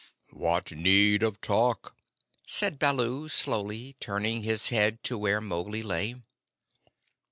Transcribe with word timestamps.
"What 0.31 0.71
need 0.71 1.21
of 1.21 1.39
talk?" 1.41 1.95
said 2.47 2.79
Baloo 2.79 3.29
slowly, 3.29 3.97
turning 3.99 4.41
his 4.41 4.69
head 4.69 5.03
to 5.03 5.15
where 5.15 5.39
Mowgli 5.39 5.83
lay. 5.83 6.15